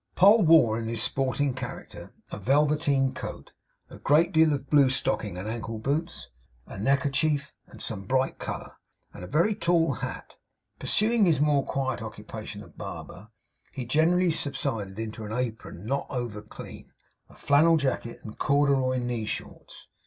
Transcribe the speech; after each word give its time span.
Poll 0.15 0.41
wore, 0.41 0.79
in 0.79 0.87
his 0.87 1.03
sporting 1.03 1.53
character, 1.53 2.11
a 2.31 2.39
velveteen 2.39 3.13
coat, 3.13 3.53
a 3.87 3.99
great 3.99 4.31
deal 4.31 4.51
of 4.51 4.67
blue 4.67 4.89
stocking, 4.89 5.37
ankle 5.37 5.77
boots, 5.77 6.29
a 6.65 6.79
neckerchief 6.79 7.53
of 7.67 7.83
some 7.83 8.05
bright 8.07 8.39
colour, 8.39 8.77
and 9.13 9.23
a 9.23 9.27
very 9.27 9.53
tall 9.53 9.93
hat. 9.93 10.37
Pursuing 10.79 11.25
his 11.25 11.39
more 11.39 11.63
quiet 11.63 12.01
occupation 12.01 12.63
of 12.63 12.79
barber, 12.79 13.29
he 13.73 13.85
generally 13.85 14.31
subsided 14.31 14.97
into 14.97 15.23
an 15.23 15.33
apron 15.33 15.85
not 15.85 16.07
over 16.09 16.41
clean, 16.41 16.91
a 17.29 17.35
flannel 17.35 17.77
jacket, 17.77 18.21
and 18.23 18.39
corduroy 18.39 18.97
knee 18.97 19.25
shorts. 19.25 19.87